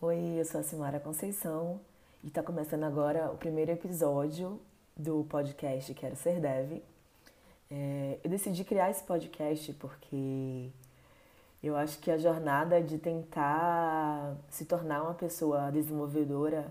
[0.00, 1.78] Oi, eu sou a Simara Conceição
[2.24, 4.58] e está começando agora o primeiro episódio
[4.96, 6.82] do podcast Quero Ser Dev.
[7.70, 10.70] É, eu decidi criar esse podcast porque
[11.62, 16.66] eu acho que a jornada de tentar se tornar uma pessoa desenvolvedora,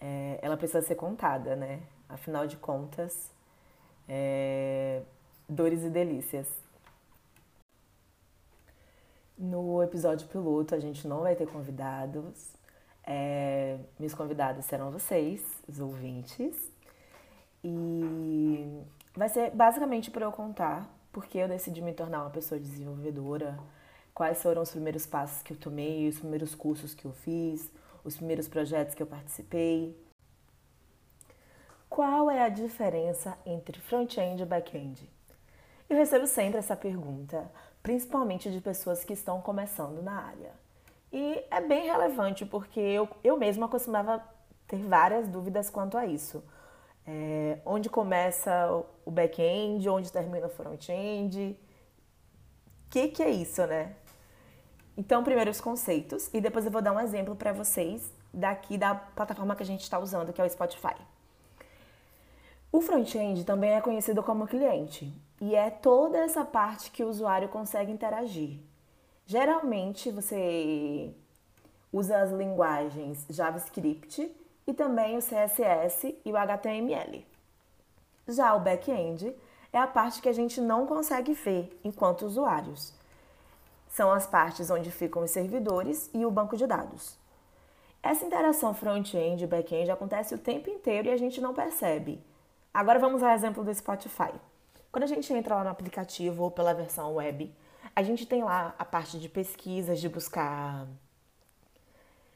[0.00, 1.82] é, ela precisa ser contada, né?
[2.08, 3.30] Afinal de contas,
[4.08, 5.02] é,
[5.48, 6.65] dores e delícias.
[9.38, 12.54] No episódio piloto a gente não vai ter convidados.
[13.04, 16.54] É, meus convidados serão vocês, os ouvintes.
[17.62, 18.82] E
[19.14, 23.58] vai ser basicamente para eu contar porque eu decidi me tornar uma pessoa desenvolvedora,
[24.12, 27.72] quais foram os primeiros passos que eu tomei, os primeiros cursos que eu fiz,
[28.04, 29.98] os primeiros projetos que eu participei.
[31.88, 35.10] Qual é a diferença entre front-end e back-end?
[35.88, 37.50] Eu recebo sempre essa pergunta,
[37.86, 40.50] principalmente de pessoas que estão começando na área.
[41.12, 44.20] E é bem relevante porque eu, eu mesma costumava
[44.66, 46.42] ter várias dúvidas quanto a isso.
[47.06, 48.50] É, onde começa
[49.04, 51.56] o back-end, onde termina o front-end.
[52.86, 53.94] O que, que é isso, né?
[54.96, 58.96] Então, primeiro os conceitos e depois eu vou dar um exemplo para vocês daqui da
[58.96, 60.96] plataforma que a gente está usando, que é o Spotify.
[62.76, 65.10] O front-end também é conhecido como cliente
[65.40, 68.60] e é toda essa parte que o usuário consegue interagir.
[69.24, 71.10] Geralmente você
[71.90, 74.30] usa as linguagens JavaScript
[74.66, 77.26] e também o CSS e o HTML.
[78.28, 79.34] Já o back-end
[79.72, 82.92] é a parte que a gente não consegue ver enquanto usuários.
[83.88, 87.16] São as partes onde ficam os servidores e o banco de dados.
[88.02, 92.22] Essa interação front-end e back-end acontece o tempo inteiro e a gente não percebe.
[92.76, 94.30] Agora vamos ao exemplo do Spotify.
[94.92, 97.50] Quando a gente entra lá no aplicativo ou pela versão web,
[97.94, 100.86] a gente tem lá a parte de pesquisas, de buscar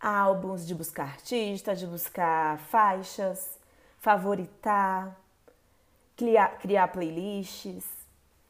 [0.00, 3.58] álbuns, de buscar artistas, de buscar faixas,
[3.98, 5.14] favoritar,
[6.16, 7.84] criar, criar playlists.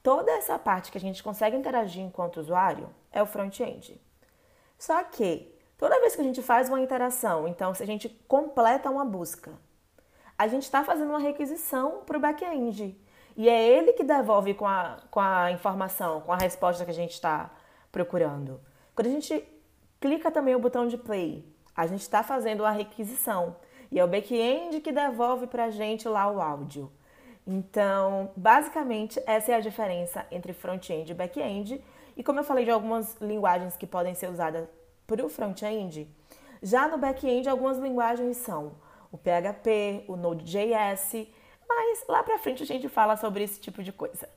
[0.00, 4.00] Toda essa parte que a gente consegue interagir enquanto usuário é o front-end.
[4.78, 8.88] Só que toda vez que a gente faz uma interação, então se a gente completa
[8.88, 9.50] uma busca,
[10.38, 12.96] a gente está fazendo uma requisição para o back-end.
[13.36, 16.94] E é ele que devolve com a, com a informação, com a resposta que a
[16.94, 17.50] gente está
[17.90, 18.60] procurando.
[18.94, 19.44] Quando a gente
[20.00, 21.44] clica também o botão de play,
[21.74, 23.56] a gente está fazendo a requisição.
[23.90, 26.90] E é o back-end que devolve para a gente lá o áudio.
[27.46, 31.84] Então, basicamente, essa é a diferença entre front-end e back-end.
[32.16, 34.68] E como eu falei de algumas linguagens que podem ser usadas
[35.06, 36.08] para o front-end,
[36.62, 38.72] já no back-end algumas linguagens são
[39.14, 41.28] o PHP, o Node.js,
[41.68, 44.28] mas lá para frente a gente fala sobre esse tipo de coisa.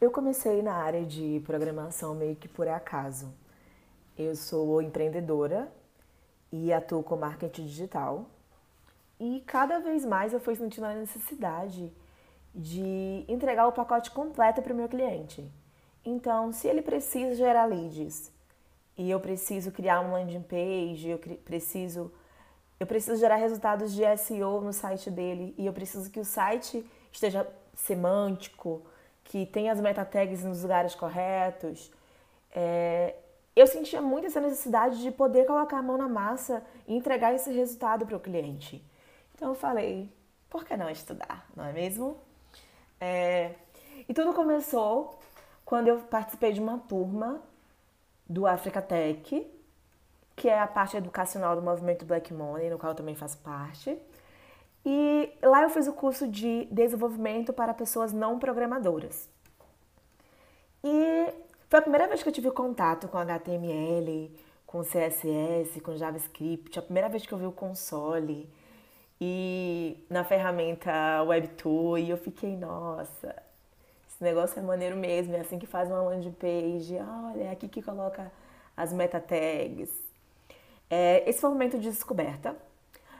[0.00, 3.32] Eu comecei na área de programação meio que por acaso.
[4.16, 5.72] Eu sou empreendedora
[6.50, 8.26] e atuo com marketing digital.
[9.20, 11.92] E cada vez mais eu fui sentindo a necessidade
[12.52, 15.48] de entregar o pacote completo para o meu cliente.
[16.04, 18.32] Então, se ele precisa gerar leads
[18.98, 22.12] e eu preciso criar um landing page, eu preciso
[22.80, 26.84] eu preciso gerar resultados de SEO no site dele e eu preciso que o site
[27.10, 28.82] esteja semântico,
[29.24, 31.90] que tenha as meta tags nos lugares corretos.
[32.54, 33.16] É,
[33.56, 37.50] eu sentia muito essa necessidade de poder colocar a mão na massa e entregar esse
[37.50, 38.84] resultado para o cliente.
[39.34, 40.12] Então eu falei,
[40.48, 42.16] por que não estudar, não é mesmo?
[43.00, 43.54] É,
[44.08, 45.18] e tudo começou
[45.64, 47.42] quando eu participei de uma turma
[48.28, 49.50] do Africa Tech,
[50.36, 53.98] que é a parte educacional do movimento Black Money, no qual eu também faço parte.
[54.84, 59.28] E lá eu fiz o curso de desenvolvimento para pessoas não programadoras.
[60.84, 61.34] E
[61.68, 64.32] foi a primeira vez que eu tive contato com HTML,
[64.64, 68.48] com CSS, com JavaScript, a primeira vez que eu vi o console
[69.20, 73.34] e na ferramenta WebTool e eu fiquei, nossa,
[74.08, 77.68] esse negócio é maneiro mesmo, é assim que faz uma landing page, olha, é aqui
[77.68, 78.32] que coloca
[78.76, 79.90] as meta tags.
[80.90, 82.56] É, esse foi o momento de descoberta.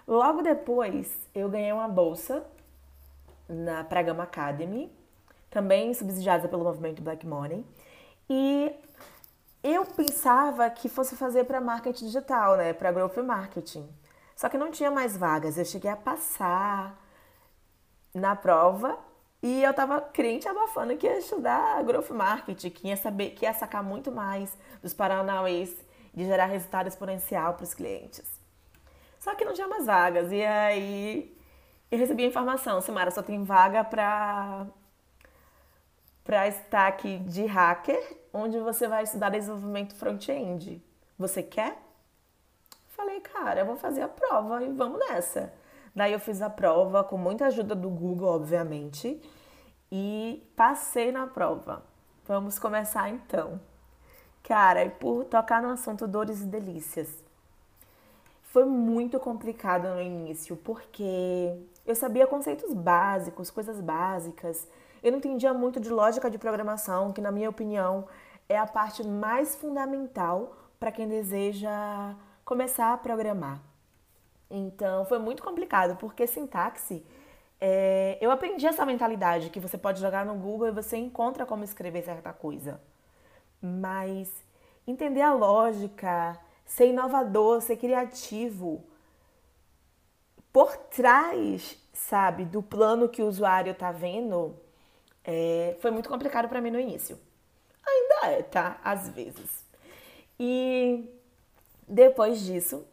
[0.06, 2.42] Logo depois, eu ganhei uma bolsa
[3.48, 4.90] na Pragama Academy,
[5.50, 7.64] também subsidiada pelo movimento Black Money.
[8.28, 8.74] E
[9.62, 13.88] eu pensava que fosse fazer para marketing digital, né, para growth marketing.
[14.34, 15.58] Só que não tinha mais vagas.
[15.58, 16.98] Eu cheguei a passar
[18.14, 18.98] na prova
[19.42, 23.54] e eu tava crente abafando que ia estudar growth marketing, que ia saber, que ia
[23.54, 25.74] sacar muito mais dos paranauês
[26.12, 28.24] de gerar resultado exponencial para os clientes.
[29.20, 30.32] Só que não tinha mais vagas.
[30.32, 31.36] E aí
[31.90, 34.66] eu recebi a informação, Simara, só tem vaga para
[36.24, 40.84] para Stack de Hacker, onde você vai estudar desenvolvimento front-end.
[41.18, 41.78] Você quer?
[42.88, 45.50] Falei, cara, eu vou fazer a prova e vamos nessa.
[45.98, 49.20] Daí eu fiz a prova com muita ajuda do Google, obviamente,
[49.90, 51.82] e passei na prova.
[52.24, 53.60] Vamos começar então.
[54.44, 57.08] Cara, e por tocar no assunto dores e delícias.
[58.44, 61.52] Foi muito complicado no início, porque
[61.84, 64.68] eu sabia conceitos básicos, coisas básicas.
[65.02, 68.06] Eu não entendia muito de lógica de programação, que na minha opinião
[68.48, 72.14] é a parte mais fundamental para quem deseja
[72.44, 73.67] começar a programar.
[74.50, 77.04] Então foi muito complicado, porque sintaxe,
[77.60, 81.64] é, eu aprendi essa mentalidade que você pode jogar no Google e você encontra como
[81.64, 82.80] escrever certa coisa.
[83.60, 84.30] Mas
[84.86, 88.84] entender a lógica, ser inovador, ser criativo,
[90.52, 94.56] por trás, sabe, do plano que o usuário está vendo,
[95.24, 97.18] é, foi muito complicado para mim no início.
[97.86, 98.80] Ainda é, tá?
[98.82, 99.64] Às vezes.
[100.38, 101.04] E
[101.86, 102.86] depois disso,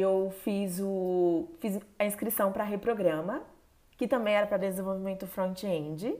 [0.00, 3.42] eu fiz, o, fiz a inscrição para Reprograma,
[3.96, 6.16] que também era para desenvolvimento front-end.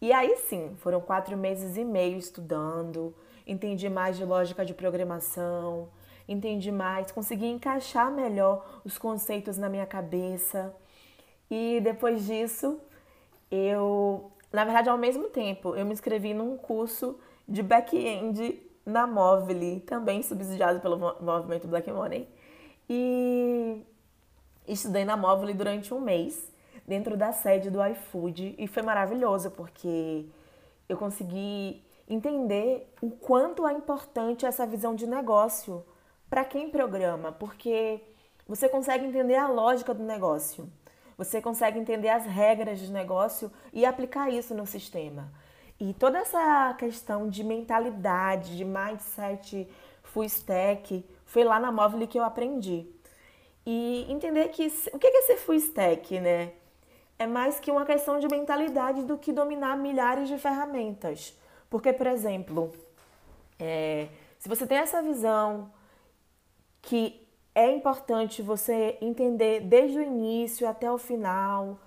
[0.00, 3.14] E aí sim, foram quatro meses e meio estudando,
[3.46, 5.88] entendi mais de lógica de programação,
[6.28, 10.74] entendi mais, consegui encaixar melhor os conceitos na minha cabeça.
[11.50, 12.80] E depois disso,
[13.50, 17.18] eu, na verdade, ao mesmo tempo, eu me inscrevi num curso
[17.48, 22.28] de back-end na Movile, também subsidiado pelo movimento Black Money.
[22.88, 23.84] E
[24.66, 26.52] estudei na Movile durante um mês,
[26.86, 30.26] dentro da sede do iFood, e foi maravilhoso, porque
[30.88, 35.84] eu consegui entender o quanto é importante essa visão de negócio
[36.30, 38.00] para quem programa, porque
[38.46, 40.70] você consegue entender a lógica do negócio,
[41.18, 45.32] você consegue entender as regras de negócio e aplicar isso no sistema.
[45.78, 49.68] E toda essa questão de mentalidade, de mindset
[50.02, 52.86] full stack, foi lá na Móvel que eu aprendi.
[53.66, 56.52] E entender que o que é ser full stack, né?
[57.18, 61.36] É mais que uma questão de mentalidade do que dominar milhares de ferramentas.
[61.68, 62.72] Porque, por exemplo,
[63.58, 64.08] é,
[64.38, 65.70] se você tem essa visão
[66.80, 71.80] que é importante você entender desde o início até o final,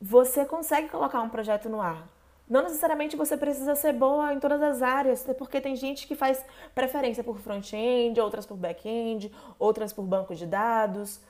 [0.00, 2.06] você consegue colocar um projeto no ar.
[2.48, 6.44] Não necessariamente você precisa ser boa em todas as áreas, porque tem gente que faz
[6.74, 11.20] preferência por front-end, outras por back-end, outras por banco de dados.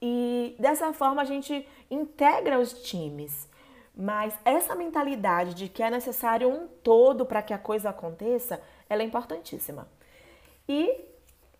[0.00, 3.48] E dessa forma a gente integra os times.
[3.94, 9.02] Mas essa mentalidade de que é necessário um todo para que a coisa aconteça, ela
[9.02, 9.88] é importantíssima.
[10.68, 11.04] E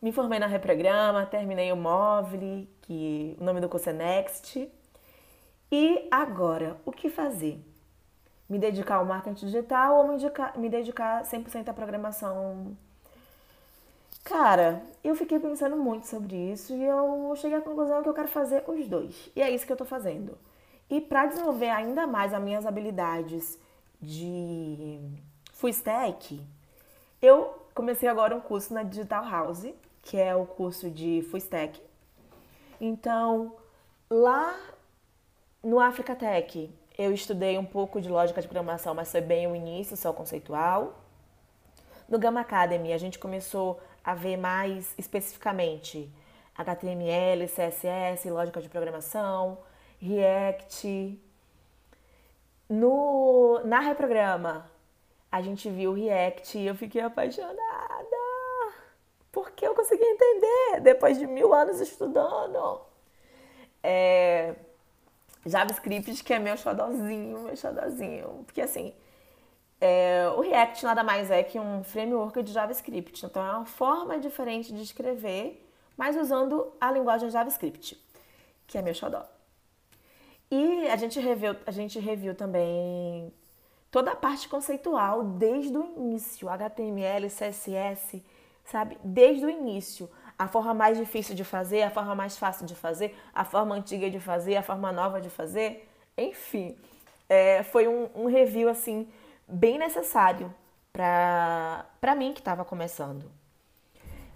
[0.01, 4.71] me formei na Reprograma, terminei o Móvel, que o nome do curso é Next.
[5.71, 7.59] E agora, o que fazer?
[8.49, 12.77] Me dedicar ao marketing digital ou me dedicar, me dedicar 100% à programação?
[14.25, 18.29] Cara, eu fiquei pensando muito sobre isso e eu cheguei à conclusão que eu quero
[18.29, 19.31] fazer os dois.
[19.37, 20.37] E é isso que eu tô fazendo.
[20.91, 23.59] E para desenvolver ainda mais as minhas habilidades
[24.01, 25.01] de
[25.53, 26.45] full stack,
[27.23, 29.67] eu comecei agora um curso na Digital House,
[30.03, 31.81] que é o curso de full stack.
[32.81, 33.55] Então,
[34.11, 34.55] lá
[35.63, 39.55] no Africa Tech, eu estudei um pouco de lógica de programação, mas foi bem o
[39.55, 40.95] início, só conceitual.
[42.09, 46.11] No Gamma Academy, a gente começou a ver mais especificamente
[46.57, 49.59] HTML, CSS, lógica de programação,
[50.01, 51.21] React.
[52.69, 54.71] No, na Reprograma,
[55.31, 58.17] a gente viu React e eu fiquei apaixonada.
[59.31, 62.81] Porque eu consegui entender depois de mil anos estudando.
[63.83, 64.55] É,
[65.47, 68.45] JavaScript, que é meu xodózinho, meu xodózinho.
[68.45, 68.93] Porque assim,
[69.81, 73.25] é, o React nada mais é que um framework de JavaScript.
[73.25, 75.65] Então é uma forma diferente de escrever,
[75.97, 77.97] mas usando a linguagem JavaScript,
[78.67, 79.25] que é meu xodó.
[80.51, 83.33] E a gente reviu, a gente reviu também
[83.91, 88.23] toda a parte conceitual desde o início, HTML, CSS,
[88.65, 88.99] sabe?
[89.03, 93.17] Desde o início a forma mais difícil de fazer, a forma mais fácil de fazer,
[93.35, 96.77] a forma antiga de fazer, a forma nova de fazer, enfim.
[97.29, 99.09] É, foi um, um, review assim
[99.49, 100.55] bem necessário
[100.93, 103.31] para mim que estava começando.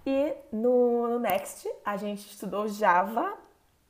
[0.05, 3.33] E no, no Next a gente estudou Java,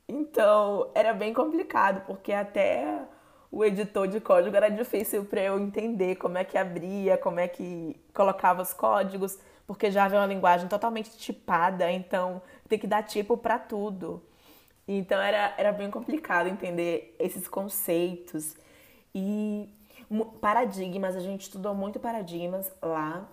[0.06, 3.02] então era bem complicado, porque até
[3.50, 7.48] o editor de código era difícil para eu entender como é que abria, como é
[7.48, 13.02] que colocava os códigos porque Java é uma linguagem totalmente tipada, então tem que dar
[13.02, 14.22] tipo para tudo.
[14.86, 18.56] Então era, era bem complicado entender esses conceitos.
[19.14, 19.68] E
[20.40, 23.28] paradigmas, a gente estudou muito paradigmas lá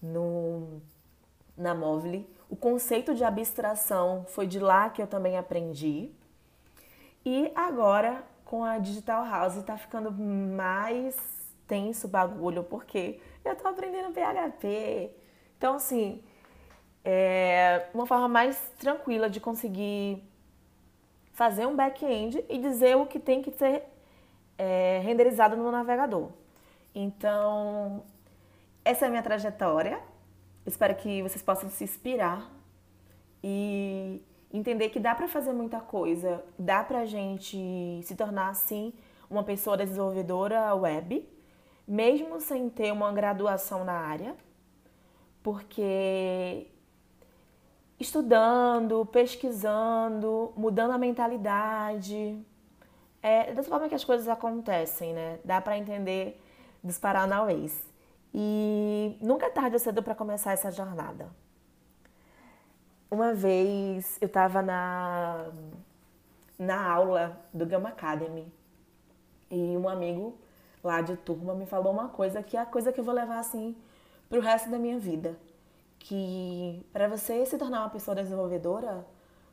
[0.00, 0.80] no,
[1.56, 2.24] na Móvel.
[2.48, 6.10] O conceito de abstração foi de lá que eu também aprendi.
[7.24, 11.14] E agora, com a Digital House, tá ficando mais
[11.66, 15.10] tenso o bagulho, porque eu tô aprendendo PHP.
[15.58, 16.22] Então, assim,
[17.04, 20.22] é uma forma mais tranquila de conseguir
[21.32, 23.82] fazer um back-end e dizer o que tem que ser
[24.56, 26.30] é, renderizado no navegador.
[26.94, 28.04] Então,
[28.84, 30.00] essa é a minha trajetória.
[30.64, 32.50] Espero que vocês possam se inspirar
[33.42, 34.22] e
[34.52, 38.92] entender que dá para fazer muita coisa, dá para a gente se tornar assim
[39.28, 41.28] uma pessoa desenvolvedora web,
[41.86, 44.34] mesmo sem ter uma graduação na área,
[45.48, 46.66] porque
[47.98, 52.38] estudando, pesquisando, mudando a mentalidade,
[53.22, 55.38] é dessa forma que as coisas acontecem, né?
[55.42, 56.38] Dá para entender
[56.84, 57.82] dos Paranauês.
[58.34, 61.30] E nunca é tarde ou cedo para começar essa jornada.
[63.10, 65.46] Uma vez eu estava na,
[66.58, 68.52] na aula do Gama Academy
[69.50, 70.36] e um amigo
[70.84, 73.38] lá de turma me falou uma coisa que é a coisa que eu vou levar
[73.38, 73.74] assim
[74.28, 75.38] pro resto da minha vida.
[75.98, 79.06] Que para você se tornar uma pessoa desenvolvedora,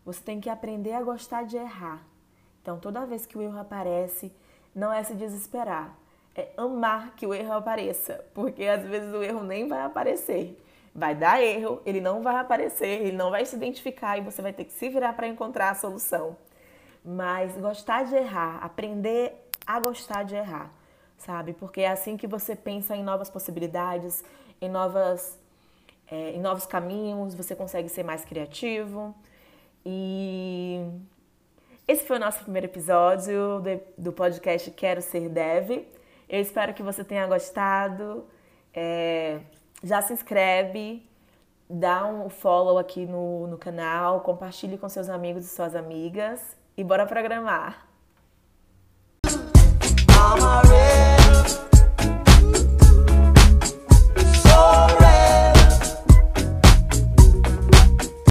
[0.06, 2.06] você tem que aprender a gostar de errar.
[2.62, 4.32] Então, toda vez que o erro aparece,
[4.74, 5.96] não é se desesperar,
[6.36, 10.62] é amar que o erro apareça, porque às vezes o erro nem vai aparecer.
[10.94, 14.54] Vai dar erro, ele não vai aparecer, ele não vai se identificar e você vai
[14.54, 16.38] ter que se virar para encontrar a solução.
[17.04, 20.72] Mas gostar de errar, aprender a gostar de errar,
[21.18, 21.54] sabe?
[21.54, 24.24] Porque é assim que você pensa em novas possibilidades,
[24.62, 25.40] em novas
[26.10, 29.16] é, em novos caminhos, você consegue ser mais criativo.
[29.86, 30.80] E
[31.88, 33.62] esse foi o nosso primeiro episódio
[33.98, 35.86] do podcast Quero Ser Dev.
[36.28, 38.26] Eu espero que você tenha gostado.
[38.74, 39.40] É,
[39.84, 41.08] já se inscreve,
[41.70, 46.84] dá um follow aqui no, no canal, compartilhe com seus amigos e suas amigas e
[46.84, 47.88] bora programar!